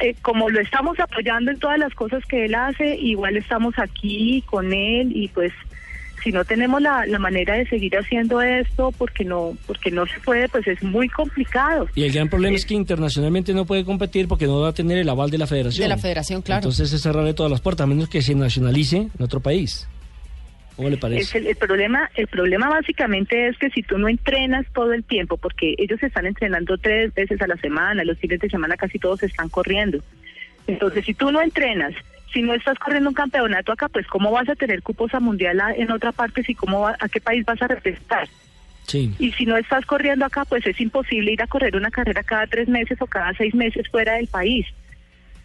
eh, 0.00 0.16
como 0.22 0.50
lo 0.50 0.60
estamos 0.60 0.98
apoyando 0.98 1.52
en 1.52 1.60
todas 1.60 1.78
las 1.78 1.94
cosas 1.94 2.24
que 2.26 2.46
él 2.46 2.56
hace, 2.56 2.96
igual 2.96 3.36
estamos 3.36 3.78
aquí 3.78 4.42
con 4.46 4.72
él 4.72 5.12
y 5.14 5.28
pues 5.28 5.52
si 6.22 6.32
no 6.32 6.44
tenemos 6.44 6.80
la, 6.80 7.04
la 7.06 7.18
manera 7.18 7.54
de 7.54 7.66
seguir 7.66 7.96
haciendo 7.96 8.40
esto 8.40 8.92
porque 8.96 9.24
no 9.24 9.56
porque 9.66 9.90
no 9.90 10.06
se 10.06 10.18
puede, 10.20 10.48
pues 10.48 10.66
es 10.66 10.82
muy 10.82 11.08
complicado. 11.08 11.88
Y 11.94 12.04
el 12.04 12.12
gran 12.12 12.28
problema 12.28 12.56
es 12.56 12.64
que 12.66 12.74
internacionalmente 12.74 13.52
no 13.54 13.64
puede 13.66 13.84
competir 13.84 14.28
porque 14.28 14.46
no 14.46 14.60
va 14.60 14.68
a 14.68 14.72
tener 14.72 14.98
el 14.98 15.08
aval 15.08 15.30
de 15.30 15.38
la 15.38 15.46
federación. 15.46 15.82
De 15.84 15.88
la 15.88 15.98
federación, 15.98 16.42
claro. 16.42 16.60
Entonces 16.60 16.92
es 16.92 17.02
cerrarle 17.02 17.34
todas 17.34 17.50
las 17.50 17.60
puertas, 17.60 17.84
a 17.84 17.86
menos 17.86 18.08
que 18.08 18.22
se 18.22 18.34
nacionalice 18.34 18.96
en 18.96 19.22
otro 19.22 19.40
país. 19.40 19.88
¿Cómo 20.76 20.88
le 20.88 20.94
Es 20.94 21.00
parece? 21.00 21.38
el, 21.38 21.46
el 21.48 21.56
problema 21.56 22.10
el 22.14 22.26
problema 22.28 22.70
básicamente 22.70 23.48
es 23.48 23.58
que 23.58 23.68
si 23.70 23.82
tú 23.82 23.98
no 23.98 24.08
entrenas 24.08 24.64
todo 24.72 24.92
el 24.94 25.04
tiempo, 25.04 25.36
porque 25.36 25.74
ellos 25.76 26.02
están 26.02 26.24
entrenando 26.26 26.78
tres 26.78 27.12
veces 27.14 27.40
a 27.42 27.46
la 27.46 27.56
semana, 27.58 28.04
los 28.04 28.18
fines 28.18 28.40
de 28.40 28.48
semana 28.48 28.76
casi 28.76 28.98
todos 28.98 29.22
están 29.22 29.48
corriendo. 29.50 29.98
Entonces, 30.66 31.04
si 31.04 31.12
tú 31.12 31.30
no 31.32 31.42
entrenas, 31.42 31.92
si 32.32 32.42
no 32.42 32.54
estás 32.54 32.78
corriendo 32.78 33.08
un 33.10 33.14
campeonato 33.14 33.72
acá, 33.72 33.88
pues 33.88 34.06
cómo 34.06 34.30
vas 34.30 34.48
a 34.48 34.54
tener 34.54 34.82
cupos 34.82 35.12
a 35.14 35.20
mundial 35.20 35.60
en 35.76 35.90
otra 35.90 36.12
parte, 36.12 36.42
si 36.42 36.54
cómo 36.54 36.80
va- 36.80 36.96
a 36.98 37.08
qué 37.08 37.20
país 37.20 37.44
vas 37.44 37.60
a 37.62 37.68
representar. 37.68 38.28
Sí. 38.86 39.14
Y 39.18 39.32
si 39.32 39.46
no 39.46 39.56
estás 39.56 39.84
corriendo 39.86 40.24
acá, 40.24 40.44
pues 40.44 40.66
es 40.66 40.80
imposible 40.80 41.32
ir 41.32 41.42
a 41.42 41.46
correr 41.46 41.76
una 41.76 41.90
carrera 41.90 42.22
cada 42.22 42.46
tres 42.46 42.68
meses 42.68 43.00
o 43.00 43.06
cada 43.06 43.32
seis 43.34 43.54
meses 43.54 43.88
fuera 43.90 44.14
del 44.14 44.26
país. 44.26 44.66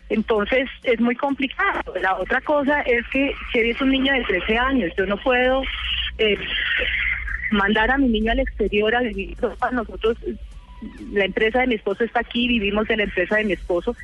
Entonces 0.10 0.70
es 0.84 1.00
muy 1.00 1.16
complicado. 1.16 1.94
La 2.02 2.16
otra 2.18 2.42
cosa 2.42 2.82
es 2.82 3.06
que 3.12 3.34
Chevy 3.52 3.72
es 3.72 3.82
un 3.82 3.90
niño 3.90 4.14
de 4.14 4.24
13 4.24 4.58
años. 4.58 4.92
Yo 4.98 5.06
no 5.06 5.18
puedo 5.18 5.62
eh, 6.18 6.38
mandar 7.52 7.92
a 7.92 7.98
mi 7.98 8.08
niño 8.08 8.32
al 8.32 8.40
exterior 8.40 8.96
a 8.96 9.02
vivir. 9.02 9.36
Nosotros, 9.72 10.18
la 11.12 11.26
empresa 11.26 11.60
de 11.60 11.68
mi 11.68 11.76
esposo 11.76 12.04
está 12.06 12.22
aquí, 12.22 12.48
vivimos 12.48 12.90
en 12.90 12.98
la 12.98 13.04
empresa 13.04 13.36
de 13.36 13.44
mi 13.46 13.54
esposo. 13.54 13.96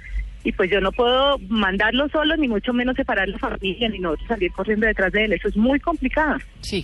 Y 0.43 0.51
pues 0.51 0.69
yo 0.69 0.81
no 0.81 0.91
puedo 0.91 1.37
mandarlo 1.47 2.09
solo, 2.09 2.35
ni 2.35 2.47
mucho 2.47 2.73
menos 2.73 2.95
separar 2.95 3.29
la 3.29 3.37
familia, 3.37 3.87
ni 3.89 3.99
nosotros 3.99 4.27
salir 4.27 4.51
corriendo 4.51 4.85
detrás 4.85 5.11
de 5.13 5.25
él. 5.25 5.33
Eso 5.33 5.47
es 5.47 5.55
muy 5.55 5.79
complicado. 5.79 6.37
Sí. 6.61 6.83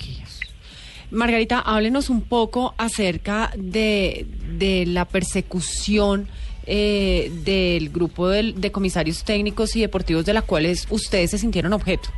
Margarita, 1.12 1.60
háblenos 1.60 2.10
un 2.10 2.22
poco 2.22 2.76
acerca 2.78 3.52
de, 3.58 4.26
de 4.58 4.86
la 4.86 5.06
persecución 5.06 6.28
eh, 6.72 7.32
del 7.44 7.90
grupo 7.90 8.28
de 8.30 8.72
comisarios 8.72 9.24
técnicos 9.24 9.76
y 9.76 9.82
deportivos 9.82 10.24
de 10.24 10.34
la 10.34 10.44
cuales 10.44 10.86
ustedes 10.92 11.32
se 11.32 11.40
sintieron 11.40 11.74
objeto. 11.74 12.10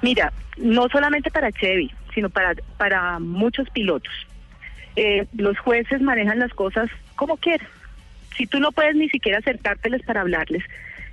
Mira, 0.00 0.32
no 0.56 0.88
solamente 0.88 1.30
para 1.30 1.52
Chevy, 1.52 1.92
sino 2.14 2.30
para, 2.30 2.54
para 2.78 3.18
muchos 3.18 3.68
pilotos. 3.68 4.12
Eh, 4.96 5.26
los 5.36 5.58
jueces 5.58 6.00
manejan 6.00 6.38
las 6.38 6.54
cosas 6.54 6.88
como 7.16 7.36
quieren. 7.36 7.66
Si 8.36 8.46
tú 8.46 8.60
no 8.60 8.72
puedes 8.72 8.94
ni 8.96 9.08
siquiera 9.08 9.38
acercárteles 9.38 10.02
para 10.02 10.20
hablarles, 10.22 10.62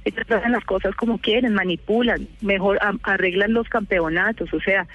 ellos 0.05 0.29
hacen 0.29 0.51
las 0.51 0.65
cosas 0.65 0.93
como 0.95 1.17
quieren, 1.17 1.53
manipulan, 1.53 2.27
mejor 2.41 2.77
a- 2.81 2.93
arreglan 3.03 3.53
los 3.53 3.69
campeonatos. 3.69 4.53
O 4.53 4.59
sea, 4.59 4.85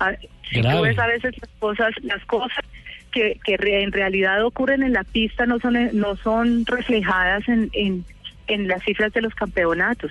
a- 0.00 0.14
si 0.48 0.60
tú 0.78 0.82
ves 0.82 0.98
a 0.98 1.06
veces 1.06 1.34
las 1.40 1.50
cosas, 1.58 1.90
las 2.02 2.24
cosas 2.24 2.64
que, 3.12 3.38
que 3.44 3.56
re- 3.56 3.82
en 3.82 3.92
realidad 3.92 4.44
ocurren 4.44 4.82
en 4.82 4.92
la 4.92 5.04
pista 5.04 5.46
no 5.46 5.58
son 5.60 5.76
no 5.92 6.16
son 6.16 6.64
reflejadas 6.66 7.48
en, 7.48 7.70
en, 7.72 8.04
en 8.48 8.66
las 8.68 8.82
cifras 8.82 9.12
de 9.12 9.20
los 9.22 9.34
campeonatos. 9.34 10.10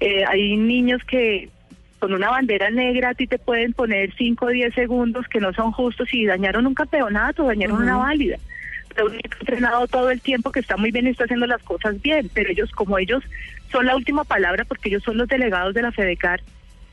Eh, 0.00 0.24
hay 0.26 0.56
niños 0.56 1.02
que 1.04 1.48
con 1.98 2.12
una 2.12 2.30
bandera 2.30 2.70
negra 2.70 3.08
a 3.10 3.14
ti 3.14 3.26
te 3.26 3.38
pueden 3.38 3.72
poner 3.72 4.14
5 4.16 4.46
o 4.46 4.48
10 4.50 4.72
segundos 4.74 5.26
que 5.26 5.40
no 5.40 5.52
son 5.52 5.72
justos 5.72 6.12
y 6.14 6.26
dañaron 6.26 6.66
un 6.66 6.74
campeonato, 6.74 7.44
dañaron 7.44 7.78
una 7.82 7.96
válida. 7.96 8.36
Un 9.04 9.14
entrenado 9.14 9.86
todo 9.86 10.10
el 10.10 10.20
tiempo 10.20 10.50
que 10.50 10.60
está 10.60 10.76
muy 10.76 10.90
bien 10.90 11.06
y 11.06 11.10
está 11.10 11.24
haciendo 11.24 11.46
las 11.46 11.62
cosas 11.62 12.00
bien, 12.02 12.30
pero 12.34 12.50
ellos 12.50 12.70
como 12.72 12.98
ellos 12.98 13.22
son 13.70 13.86
la 13.86 13.94
última 13.94 14.24
palabra 14.24 14.64
porque 14.64 14.88
ellos 14.88 15.02
son 15.04 15.18
los 15.18 15.28
delegados 15.28 15.74
de 15.74 15.82
la 15.82 15.92
FEDECAR 15.92 16.40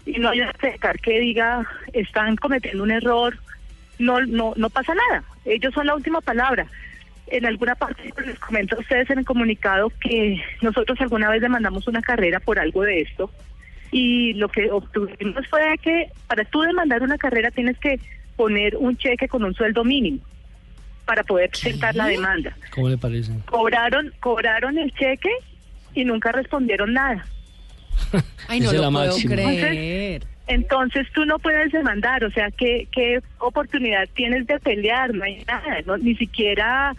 y 0.06 0.20
no 0.20 0.30
hay 0.30 0.42
una 0.42 0.54
FEDECAR 0.54 1.00
que 1.00 1.20
diga 1.20 1.68
están 1.94 2.36
cometiendo 2.36 2.84
un 2.84 2.92
error, 2.92 3.38
no 3.98 4.22
no 4.22 4.54
no 4.56 4.70
pasa 4.70 4.94
nada. 4.94 5.24
Ellos 5.46 5.74
son 5.74 5.88
la 5.88 5.96
última 5.96 6.22
palabra. 6.22 6.68
En 7.28 7.46
alguna 7.46 7.74
parte 7.74 8.14
les 8.24 8.38
comento 8.38 8.76
a 8.76 8.80
ustedes 8.80 9.10
en 9.10 9.20
el 9.20 9.26
comunicado 9.26 9.92
que 10.00 10.40
nosotros 10.62 11.02
alguna 11.02 11.32
vez 11.32 11.42
demandamos 11.42 11.88
una 11.88 12.02
carrera 12.02 12.40
por 12.40 12.60
algo 12.60 12.84
de 12.84 13.02
esto 13.02 13.32
y 13.92 14.34
lo 14.34 14.48
que 14.50 14.70
obtuvimos 14.72 15.48
fue 15.48 15.78
que 15.82 16.08
para 16.28 16.46
tú 16.46 16.62
demandar 16.62 17.02
una 17.02 17.18
carrera 17.18 17.50
tienes 17.50 17.78
que 17.80 18.00
poner 18.36 18.76
un 18.78 18.96
cheque 18.98 19.28
con 19.28 19.44
un 19.44 19.56
sueldo 19.56 19.84
mínimo 19.84 20.20
para 21.06 21.24
poder 21.24 21.50
presentar 21.50 21.96
la 21.96 22.08
demanda. 22.08 22.56
¿Cómo 22.72 22.90
le 22.90 22.98
parece? 22.98 23.32
Cobraron 23.46 24.12
cobraron 24.20 24.78
el 24.78 24.92
cheque 24.94 25.30
y 25.94 26.04
nunca 26.04 26.32
respondieron 26.32 26.94
nada. 26.94 27.26
Ay, 28.48 28.60
no 28.60 28.68
es 28.72 28.74
lo 28.74 28.82
la 28.84 28.92
puedo 28.92 29.12
máxima. 29.12 29.36
creer. 29.36 30.24
Entonces 30.48 31.08
tú 31.14 31.26
no 31.26 31.40
puedes 31.40 31.72
demandar, 31.72 32.24
o 32.24 32.30
sea, 32.30 32.52
¿qué, 32.52 32.88
qué 32.92 33.20
oportunidad 33.40 34.08
tienes 34.14 34.46
de 34.46 34.60
pelear? 34.60 35.14
No 35.14 35.24
hay 35.24 35.44
nada, 35.46 35.80
no, 35.88 35.98
ni 35.98 36.16
siquiera 36.16 36.96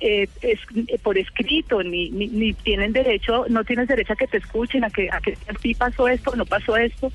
eh, 0.00 0.26
es, 0.40 0.58
eh, 0.74 0.98
por 1.02 1.18
escrito, 1.18 1.82
ni, 1.82 2.08
ni, 2.10 2.28
ni 2.28 2.54
tienen 2.54 2.92
derecho, 2.92 3.44
no 3.50 3.62
tienes 3.64 3.88
derecho 3.88 4.14
a 4.14 4.16
que 4.16 4.26
te 4.26 4.38
escuchen, 4.38 4.84
a 4.84 4.90
que, 4.90 5.10
a 5.10 5.20
que 5.20 5.36
sí 5.60 5.74
pasó 5.74 6.08
esto, 6.08 6.34
no 6.34 6.46
pasó 6.46 6.76
esto. 6.78 7.12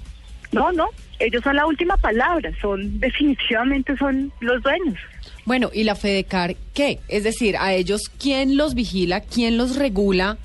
No, 0.54 0.72
no, 0.72 0.88
ellos 1.20 1.44
son 1.44 1.56
la 1.56 1.66
última 1.66 1.98
palabra, 1.98 2.52
son 2.62 3.00
definitivamente 3.00 3.98
son 3.98 4.32
los 4.40 4.62
dueños. 4.62 4.98
Bueno, 5.46 5.70
¿y 5.74 5.84
la 5.84 5.96
FEDECAR 5.96 6.56
qué? 6.74 7.00
Es 7.08 7.24
decir, 7.24 7.58
a 7.58 7.74
ellos, 7.74 8.12
¿quién 8.20 8.56
los 8.56 8.76
vigila? 8.76 9.22
¿Quién 9.22 9.58
los 9.58 9.76
regula? 9.76 10.38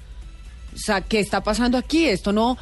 O 0.74 0.78
sea, 0.78 1.02
¿qué 1.02 1.20
está 1.20 1.42
pasando 1.42 1.78
aquí? 1.78 2.06
Esto 2.06 2.32
no... 2.32 2.56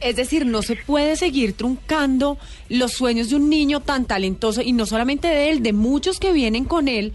Es 0.00 0.16
decir, 0.16 0.44
no 0.44 0.60
se 0.62 0.76
puede 0.76 1.16
seguir 1.16 1.52
truncando 1.54 2.36
los 2.68 2.92
sueños 2.92 3.30
de 3.30 3.36
un 3.36 3.48
niño 3.48 3.80
tan 3.80 4.04
talentoso, 4.04 4.60
y 4.60 4.72
no 4.72 4.86
solamente 4.86 5.28
de 5.28 5.50
él, 5.50 5.62
de 5.62 5.72
muchos 5.72 6.18
que 6.18 6.32
vienen 6.32 6.64
con 6.64 6.88
él, 6.88 7.12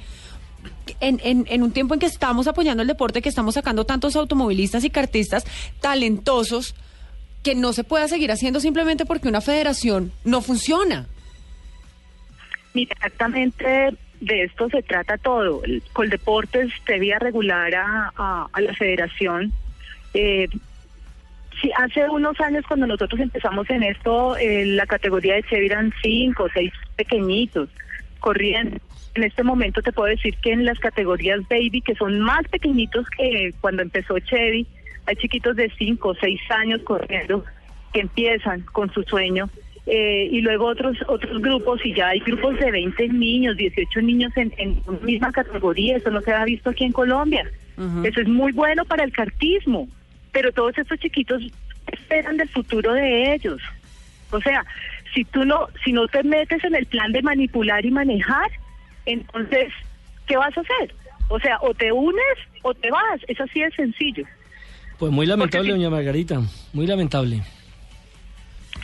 en, 1.01 1.19
en, 1.23 1.45
en 1.49 1.61
un 1.61 1.71
tiempo 1.71 1.93
en 1.93 1.99
que 1.99 2.05
estamos 2.05 2.47
apoyando 2.47 2.81
el 2.81 2.87
deporte, 2.87 3.21
que 3.21 3.29
estamos 3.29 3.55
sacando 3.55 3.85
tantos 3.85 4.15
automovilistas 4.15 4.83
y 4.85 4.89
cartistas 4.89 5.45
talentosos, 5.81 6.73
que 7.43 7.55
no 7.55 7.73
se 7.73 7.83
pueda 7.83 8.07
seguir 8.07 8.31
haciendo 8.31 8.59
simplemente 8.59 9.05
porque 9.05 9.27
una 9.27 9.41
federación 9.41 10.11
no 10.23 10.41
funciona. 10.41 11.07
Exactamente 12.73 13.93
de 14.21 14.43
esto 14.43 14.69
se 14.69 14.81
trata 14.83 15.17
todo. 15.17 15.61
Coldeportes 15.93 16.71
debía 16.87 17.19
regular 17.19 17.73
a, 17.75 18.11
a, 18.15 18.47
a 18.51 18.61
la 18.61 18.73
federación. 18.73 19.51
Eh, 20.13 20.47
sí, 21.61 21.71
hace 21.77 22.09
unos 22.09 22.39
años 22.41 22.65
cuando 22.67 22.87
nosotros 22.87 23.19
empezamos 23.21 23.69
en 23.69 23.83
esto, 23.83 24.35
eh, 24.37 24.65
la 24.65 24.85
categoría 24.85 25.35
de 25.35 25.43
Chevy 25.43 25.67
eran 25.67 25.93
cinco 26.01 26.43
o 26.43 26.49
seis 26.53 26.71
pequeñitos 26.95 27.69
corriendo. 28.19 28.77
En 29.15 29.23
este 29.23 29.43
momento 29.43 29.81
te 29.81 29.91
puedo 29.91 30.09
decir 30.09 30.35
que 30.41 30.51
en 30.51 30.65
las 30.65 30.77
categorías 30.79 31.39
baby, 31.49 31.81
que 31.81 31.95
son 31.95 32.19
más 32.19 32.47
pequeñitos 32.49 33.07
que 33.17 33.53
cuando 33.61 33.81
empezó 33.81 34.19
Chevy, 34.19 34.67
hay 35.09 35.15
chiquitos 35.15 35.55
de 35.55 35.71
cinco 35.77 36.09
o 36.09 36.15
seis 36.15 36.39
años 36.49 36.81
corriendo 36.83 37.43
que 37.91 38.01
empiezan 38.01 38.61
con 38.61 38.93
su 38.93 39.01
sueño 39.03 39.49
eh, 39.87 40.29
y 40.31 40.41
luego 40.41 40.67
otros 40.67 40.97
otros 41.07 41.41
grupos 41.41 41.83
y 41.83 41.95
ya 41.95 42.09
hay 42.09 42.19
grupos 42.19 42.59
de 42.59 42.69
20 42.69 43.09
niños, 43.09 43.57
18 43.57 44.01
niños 44.01 44.31
en, 44.37 44.53
en 44.57 44.81
misma 45.01 45.31
categoría, 45.31 45.97
eso 45.97 46.11
no 46.11 46.21
se 46.21 46.31
ha 46.31 46.45
visto 46.45 46.69
aquí 46.69 46.83
en 46.85 46.91
Colombia. 46.91 47.49
Eso 48.03 48.19
es 48.19 48.27
muy 48.27 48.51
bueno 48.51 48.83
para 48.83 49.05
el 49.05 49.13
cartismo, 49.13 49.87
pero 50.33 50.51
todos 50.51 50.77
estos 50.77 50.99
chiquitos 50.99 51.41
esperan 51.89 52.35
del 52.35 52.49
futuro 52.49 52.93
de 52.93 53.33
ellos. 53.33 53.61
O 54.31 54.41
sea, 54.41 54.65
Si 55.13 55.23
tú 55.23 55.43
no, 55.43 55.69
si 55.83 55.91
no 55.91 56.07
te 56.07 56.21
metes 56.23 56.63
en 56.63 56.75
el 56.75 56.85
plan 56.85 57.11
de 57.11 57.21
manipular 57.21 57.83
y 57.85 57.89
manejar, 57.89 58.51
entonces, 59.05 59.73
¿qué 60.27 60.37
vas 60.37 60.55
a 60.55 60.61
hacer? 60.61 60.93
O 61.29 61.39
sea, 61.39 61.57
o 61.61 61.73
te 61.73 61.91
unes 61.91 62.37
o 62.63 62.73
te 62.73 62.91
vas. 62.91 63.21
Es 63.27 63.39
así 63.41 63.61
de 63.61 63.71
sencillo. 63.71 64.25
Pues 64.99 65.11
muy 65.11 65.25
lamentable, 65.25 65.69
Porque 65.69 65.79
doña 65.79 65.89
Margarita, 65.89 66.41
muy 66.73 66.85
lamentable. 66.85 67.41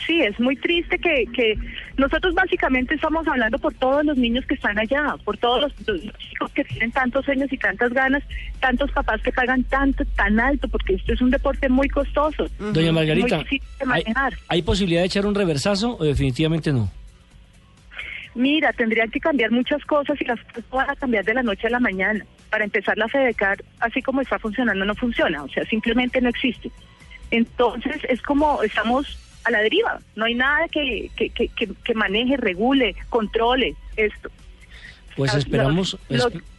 Sí, 0.06 0.20
es 0.22 0.38
muy 0.38 0.56
triste 0.56 0.98
que, 0.98 1.24
que 1.34 1.58
nosotros 1.96 2.32
básicamente 2.34 2.94
estamos 2.94 3.26
hablando 3.26 3.58
por 3.58 3.74
todos 3.74 4.04
los 4.04 4.16
niños 4.16 4.46
que 4.46 4.54
están 4.54 4.78
allá, 4.78 5.16
por 5.24 5.36
todos 5.36 5.62
los, 5.62 5.88
los 5.88 6.18
chicos 6.18 6.50
que 6.52 6.64
tienen 6.64 6.92
tantos 6.92 7.24
sueños 7.24 7.52
y 7.52 7.58
tantas 7.58 7.92
ganas, 7.92 8.22
tantos 8.60 8.90
papás 8.92 9.20
que 9.20 9.32
pagan 9.32 9.64
tanto, 9.64 10.04
tan 10.16 10.38
alto, 10.38 10.68
porque 10.68 10.94
esto 10.94 11.12
es 11.12 11.20
un 11.20 11.30
deporte 11.30 11.68
muy 11.68 11.88
costoso. 11.88 12.46
Doña 12.58 12.92
Margarita, 12.92 13.36
Muy 13.36 13.44
difícil 13.44 13.68
de 13.80 13.92
¿hay, 13.92 14.04
hay 14.48 14.62
posibilidad 14.62 15.00
de 15.00 15.06
echar 15.06 15.26
un 15.26 15.34
reversazo 15.34 15.96
o 15.98 16.04
definitivamente 16.04 16.72
no? 16.72 16.90
Mira, 18.36 18.72
tendrían 18.74 19.10
que 19.10 19.18
cambiar 19.18 19.50
muchas 19.50 19.82
cosas 19.86 20.20
y 20.20 20.24
las 20.26 20.38
cosas 20.44 20.64
van 20.70 20.90
a 20.90 20.94
cambiar 20.96 21.24
de 21.24 21.32
la 21.34 21.42
noche 21.42 21.66
a 21.66 21.70
la 21.70 21.80
mañana. 21.80 22.24
Para 22.50 22.64
empezar, 22.64 22.96
la 22.98 23.08
FEDECAR, 23.08 23.64
así 23.80 24.02
como 24.02 24.20
está 24.20 24.38
funcionando, 24.38 24.84
no 24.84 24.94
funciona, 24.94 25.42
o 25.42 25.48
sea, 25.48 25.64
simplemente 25.64 26.20
no 26.20 26.28
existe. 26.28 26.70
Entonces, 27.30 27.96
es 28.08 28.20
como 28.22 28.62
estamos 28.62 29.18
a 29.44 29.50
la 29.50 29.60
deriva, 29.60 30.00
no 30.16 30.26
hay 30.26 30.34
nada 30.34 30.68
que, 30.68 31.10
que, 31.16 31.30
que, 31.30 31.48
que- 31.48 31.70
que 31.82 31.94
maneje, 31.94 32.36
regule, 32.36 32.94
controle 33.08 33.74
esto. 33.96 34.30
Pues 35.16 35.34
esperamos... 35.34 35.98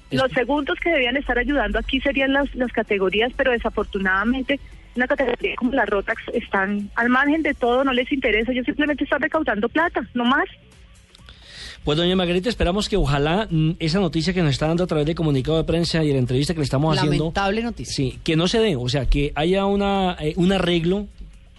Los, 0.09 0.31
segundos 0.31 0.79
que 0.79 0.89
debían 0.89 1.17
estar 1.17 1.37
ayudando 1.37 1.77
aquí 1.79 1.99
serían 1.99 2.31
las, 2.31 2.55
las 2.55 2.71
categorías, 2.71 3.31
pero 3.35 3.51
desafortunadamente 3.51 4.57
una 4.95 5.05
categoría 5.05 5.55
como 5.57 5.73
la 5.73 5.85
Rotax 5.85 6.23
están 6.33 6.89
al 6.95 7.09
margen 7.09 7.43
de 7.43 7.53
todo, 7.53 7.83
no 7.83 7.91
les 7.91 8.09
interesa, 8.11 8.51
ellos 8.53 8.65
simplemente 8.65 9.03
están 9.03 9.21
recaudando 9.21 9.67
plata, 9.69 10.01
no 10.13 10.23
más. 10.25 10.45
Pues 11.87 11.97
doña 11.97 12.17
Margarita, 12.17 12.49
esperamos 12.49 12.89
que 12.89 12.97
ojalá 12.97 13.47
mm, 13.49 13.77
esa 13.79 14.01
noticia 14.01 14.33
que 14.33 14.41
nos 14.41 14.51
está 14.51 14.67
dando 14.67 14.83
a 14.83 14.87
través 14.87 15.05
del 15.05 15.15
comunicado 15.15 15.57
de 15.57 15.63
prensa 15.63 16.03
y 16.03 16.07
de 16.07 16.15
la 16.15 16.19
entrevista 16.19 16.53
que 16.53 16.59
le 16.59 16.65
estamos 16.65 16.97
haciendo... 16.97 17.17
Lamentable 17.17 17.63
noticia. 17.63 17.93
Sí, 17.95 18.19
que 18.25 18.35
no 18.35 18.49
se 18.49 18.59
dé, 18.59 18.75
o 18.75 18.89
sea, 18.89 19.05
que 19.05 19.31
haya 19.35 19.65
una, 19.65 20.17
eh, 20.19 20.33
un 20.35 20.51
arreglo 20.51 21.07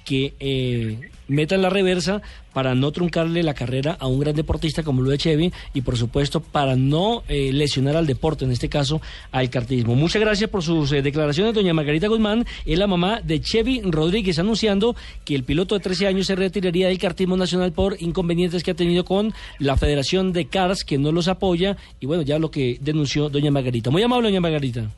que 0.05 0.35
eh, 0.39 0.99
meta 1.29 1.55
en 1.55 1.63
la 1.63 1.71
reversa 1.71 2.23
para 2.53 2.75
no 2.75 2.91
truncarle 2.91 3.43
la 3.43 3.55
carrera 3.55 3.97
a 4.01 4.07
un 4.09 4.19
gran 4.19 4.35
deportista 4.35 4.83
como 4.83 5.03
lo 5.03 5.11
de 5.11 5.19
Chevy 5.19 5.53
y 5.75 5.83
por 5.83 5.97
supuesto 5.97 6.41
para 6.41 6.75
no 6.75 7.23
eh, 7.29 7.53
lesionar 7.53 7.97
al 7.97 8.07
deporte, 8.07 8.45
en 8.45 8.51
este 8.51 8.69
caso 8.69 9.01
al 9.31 9.49
cartismo. 9.51 9.95
Muchas 9.95 10.21
gracias 10.21 10.51
por 10.51 10.63
sus 10.63 10.91
eh, 10.93 11.03
declaraciones, 11.03 11.55
doña 11.55 11.73
Margarita 11.75 12.09
Guzmán, 12.09 12.47
es 12.67 12.79
la 12.79 12.87
mamá 12.87 13.21
de 13.23 13.41
Chevy 13.41 13.83
Rodríguez, 13.83 14.39
anunciando 14.39 14.97
que 15.25 15.35
el 15.35 15.45
piloto 15.45 15.75
de 15.75 15.81
13 15.81 16.07
años 16.09 16.27
se 16.27 16.35
retiraría 16.35 16.89
del 16.89 16.99
cartismo 16.99 17.37
nacional 17.37 17.73
por 17.73 17.97
inconvenientes 18.01 18.63
que 18.63 18.73
ha 18.73 18.75
tenido 18.75 19.05
con 19.05 19.33
la 19.59 19.77
Federación 19.77 20.33
de 20.33 20.47
Cars, 20.47 20.85
que 20.85 20.99
no 20.99 21.13
los 21.13 21.29
apoya, 21.29 21.77
y 22.01 22.07
bueno, 22.07 22.23
ya 22.23 22.39
lo 22.39 22.51
que 22.51 22.79
denunció 22.81 23.29
doña 23.29 23.51
Margarita. 23.51 23.91
Muy 23.91 24.03
amable, 24.03 24.29
doña 24.29 24.41
Margarita. 24.41 24.91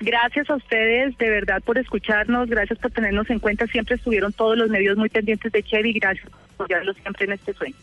Gracias 0.00 0.50
a 0.50 0.56
ustedes, 0.56 1.16
de 1.16 1.30
verdad, 1.30 1.62
por 1.62 1.78
escucharnos, 1.78 2.48
gracias 2.48 2.78
por 2.78 2.90
tenernos 2.90 3.28
en 3.30 3.38
cuenta. 3.38 3.66
Siempre 3.66 3.96
estuvieron 3.96 4.32
todos 4.32 4.56
los 4.56 4.68
medios 4.68 4.96
muy 4.96 5.08
pendientes 5.08 5.50
de 5.52 5.62
Chevy, 5.62 5.94
gracias 5.94 6.28
por 6.28 6.66
apoyarlos 6.66 6.96
siempre 6.96 7.24
en 7.24 7.32
este 7.32 7.54
sueño. 7.54 7.76